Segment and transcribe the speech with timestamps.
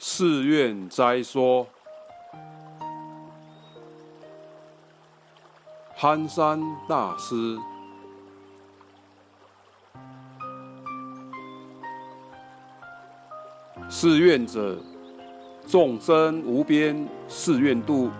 [0.00, 1.64] 寺院斋说，
[5.94, 7.56] 憨山大师。
[13.88, 14.76] 寺院者，
[15.68, 18.10] 众生无边誓愿度，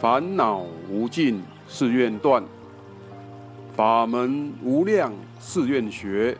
[0.00, 2.42] 烦恼无尽誓愿断，
[3.76, 6.34] 法门无量誓愿学，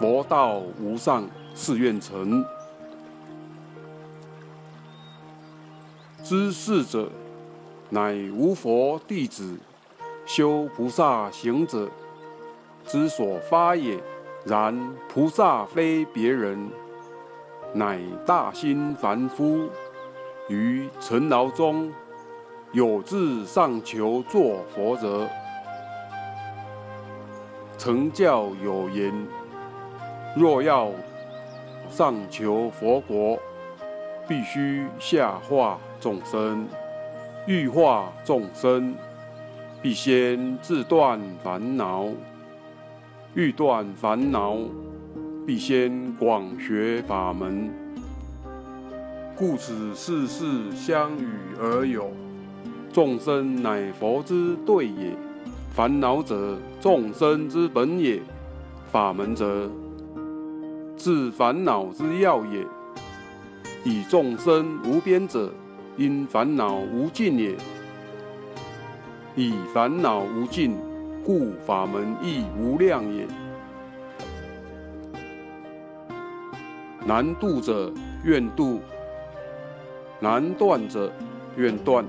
[0.00, 2.44] 佛道无上誓愿成。
[6.32, 7.10] 知事者，
[7.90, 9.54] 乃无佛弟子
[10.24, 11.86] 修菩萨行者
[12.86, 14.00] 之所发也。
[14.46, 14.74] 然
[15.10, 16.70] 菩萨非别人。
[17.74, 19.68] 乃大心凡夫
[20.48, 21.92] 于尘劳中
[22.72, 25.28] 有志上求作佛者，
[27.76, 29.12] 成教有言：
[30.34, 30.90] 若要
[31.90, 33.38] 上求佛国，
[34.26, 36.66] 必须下化众生；
[37.46, 38.92] 欲化众生，
[39.80, 42.08] 必先自断烦恼；
[43.34, 44.56] 欲断烦恼。
[45.44, 47.68] 必先广学法门，
[49.36, 51.26] 故此世事相与
[51.60, 52.12] 而有。
[52.92, 55.16] 众生乃佛之对也，
[55.74, 58.20] 烦恼者众生之本也，
[58.92, 59.68] 法门者
[60.96, 62.64] 治烦恼之要也。
[63.84, 65.52] 以众生无边者，
[65.96, 67.54] 因烦恼无尽也。
[69.34, 70.76] 以烦恼无尽，
[71.24, 73.26] 故法门亦无量也。
[77.06, 77.92] 难度者
[78.24, 78.80] 愿度，
[80.20, 81.12] 难断者
[81.56, 82.04] 愿断，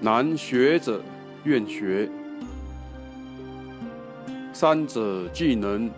[0.00, 1.00] 难学者
[1.44, 2.08] 愿学。
[4.52, 5.90] 三者既能，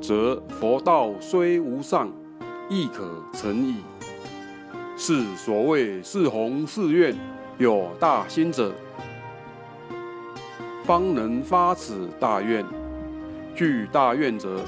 [0.00, 2.12] 则佛道虽无上，
[2.68, 3.76] 亦可成矣。
[5.02, 7.16] 是所谓四弘是愿
[7.56, 8.70] 有大心者，
[10.84, 12.62] 方能发此大愿；
[13.54, 14.60] 具大愿者，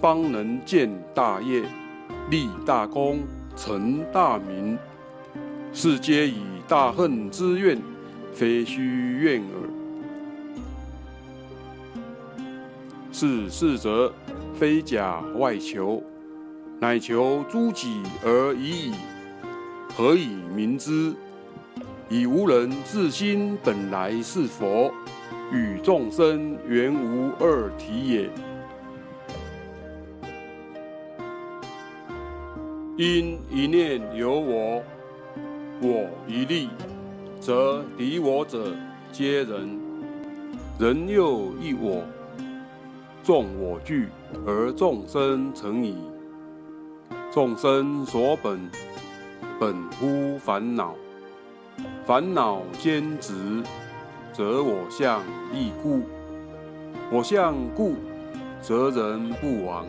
[0.00, 1.62] 方能建大业。
[2.30, 3.20] 立大功，
[3.54, 4.76] 成大名，
[5.72, 7.80] 是皆以大恨之愿，
[8.34, 9.70] 非虚愿耳。
[13.12, 14.12] 是事则
[14.52, 16.02] 非假外求，
[16.80, 18.94] 乃求诸己而已矣。
[20.00, 21.14] 何以明之？
[22.08, 24.90] 以无人自心本来是佛，
[25.52, 28.30] 与众生原无二体也。
[32.96, 34.82] 因一念有我，
[35.82, 36.70] 我一立，
[37.38, 38.74] 则敌我者
[39.12, 39.78] 皆人，
[40.78, 42.02] 人又一我，
[43.22, 44.08] 众我具
[44.46, 45.94] 而众生成矣。
[47.30, 48.58] 众生所本，
[49.60, 50.94] 本乎烦恼，
[52.06, 53.62] 烦恼兼执，
[54.32, 55.20] 则我相
[55.52, 56.00] 亦故。
[57.12, 57.94] 我相故，
[58.62, 59.84] 则人不亡。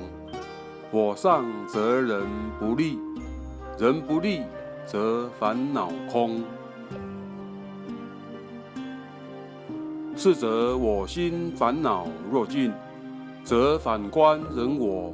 [0.91, 2.21] 我上则人
[2.59, 2.99] 不立，
[3.79, 4.41] 人不立
[4.85, 6.43] 则烦恼空。
[10.17, 12.73] 是则我心烦恼若尽，
[13.41, 15.13] 则反观人我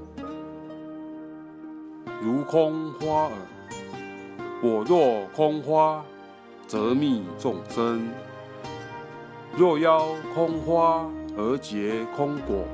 [2.23, 3.31] 如空花耳。
[4.61, 6.03] 我若空花，
[6.65, 7.99] 则密众生；
[9.55, 11.07] 若邀空花
[11.37, 12.65] 而结空果，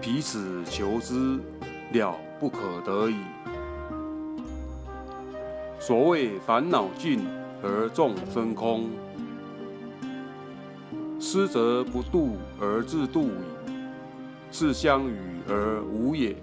[0.00, 1.38] 彼此求之。
[1.90, 3.16] 了不可得矣。
[5.78, 7.24] 所谓烦恼尽
[7.62, 8.90] 而众生空，
[11.18, 13.72] 失则不度而自度矣，
[14.52, 15.16] 是相与
[15.48, 16.36] 而无也。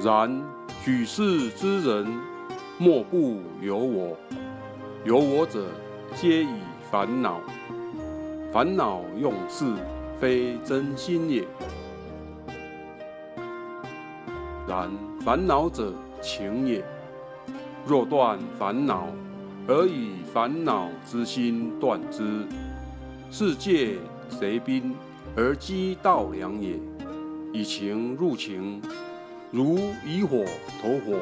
[0.00, 0.40] 然
[0.84, 2.06] 举世之人，
[2.78, 4.16] 莫不有我，
[5.04, 5.66] 有我者，
[6.16, 6.48] 皆以
[6.90, 7.40] 烦恼。
[8.52, 9.64] 烦恼用事，
[10.18, 11.44] 非真心也。
[14.66, 14.90] 然
[15.20, 16.82] 烦恼者情也。
[17.86, 19.06] 若断烦恼，
[19.68, 22.46] 而以烦恼之心断之，
[23.30, 23.96] 是借
[24.28, 24.94] 贼兵
[25.36, 26.78] 而击盗良也。
[27.52, 28.80] 以情入情，
[29.50, 30.44] 如以火
[30.80, 31.18] 投火，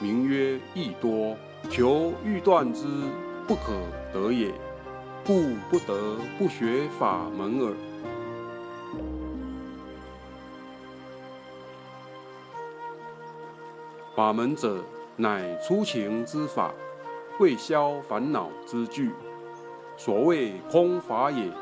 [0.00, 1.36] 名曰益多。
[1.68, 2.86] 求欲断之，
[3.46, 3.72] 不可
[4.12, 4.52] 得也。
[5.26, 7.74] 故不得不学法门耳。
[14.14, 14.82] 法门者，
[15.16, 16.72] 乃出情之法，
[17.36, 19.10] 会消烦恼之具。
[19.96, 21.52] 所谓空法也。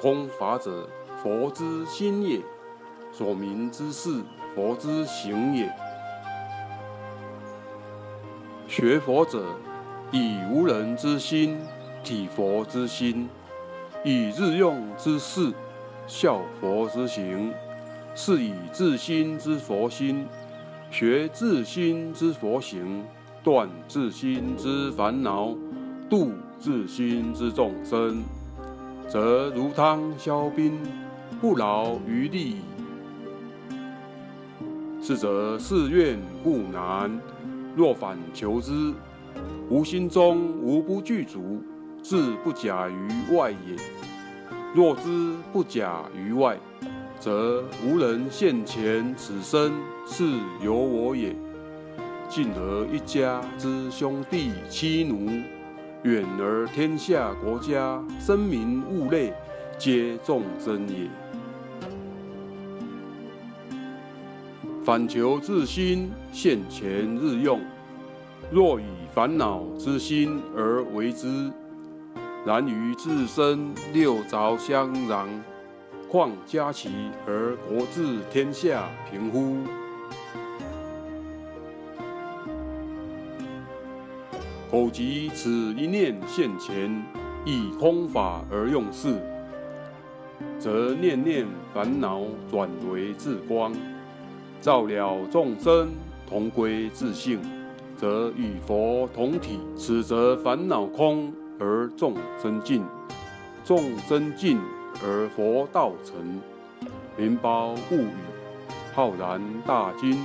[0.00, 0.88] 空法者，
[1.22, 2.40] 佛之心也；
[3.12, 4.22] 所明之事，
[4.54, 5.68] 佛之行也。
[8.68, 9.42] 学佛者，
[10.12, 11.56] 以无人之心
[12.04, 13.26] 体佛之心，
[14.04, 15.50] 以日用之事
[16.06, 17.50] 效佛之行，
[18.14, 20.26] 是以自心之佛心，
[20.90, 23.02] 学自心之佛行，
[23.42, 25.54] 断自心之烦恼，
[26.10, 28.22] 度自心之众生，
[29.08, 30.78] 则如汤消冰，
[31.40, 32.56] 不劳余力。
[35.00, 37.18] 是则是愿不难，
[37.78, 38.92] 若反求之，
[39.70, 41.62] 吾心中无不具足，
[42.02, 43.76] 自不假于外也。
[44.74, 46.58] 若知不假于外，
[47.20, 49.70] 则无人现前此身
[50.04, 50.24] 是
[50.60, 51.36] 由我也。
[52.28, 55.30] 近而一家之兄弟妻奴，
[56.02, 59.32] 远而天下国家生民物类，
[59.78, 61.08] 皆众生也。
[64.88, 67.60] 反求自心现前日用，
[68.50, 71.52] 若以烦恼之心而为之，
[72.46, 75.26] 然于自身六凿相壤，
[76.10, 76.88] 况家齐
[77.26, 79.58] 而国治天下平乎？
[84.70, 87.04] 苟及此一念现前，
[87.44, 89.20] 以空法而用事，
[90.58, 93.70] 则念念烦恼转为自光。
[94.60, 95.88] 照了众生
[96.28, 97.40] 同归自性，
[97.96, 99.60] 则与佛同体。
[99.76, 102.84] 此则烦恼空而众生尽，
[103.64, 104.58] 众生尽
[105.02, 106.40] 而佛道成。
[107.16, 108.08] 名包物语，
[108.94, 110.18] 浩然大经，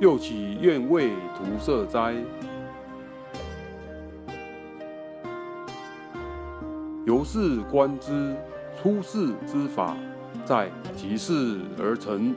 [0.00, 2.14] 又岂愿为徒设哉？
[7.06, 8.34] 由是观之，
[8.82, 9.96] 出世之法，
[10.44, 12.34] 在即事而成。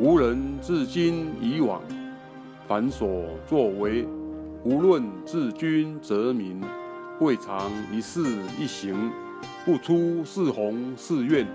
[0.00, 1.80] 无人至今以往，
[2.66, 4.04] 凡所作为，
[4.64, 6.60] 无论治君则民，
[7.20, 8.20] 未尝一事
[8.58, 9.12] 一行
[9.64, 11.46] 不出是弘是愿，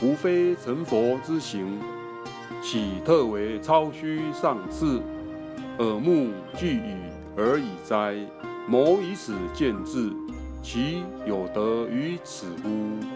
[0.00, 1.80] 无非成佛之行，
[2.62, 5.00] 岂特为超虚上士，
[5.78, 6.94] 耳目俱语
[7.36, 8.14] 而已哉？
[8.68, 10.12] 谋以此见智，
[10.62, 13.15] 其有得于此乎？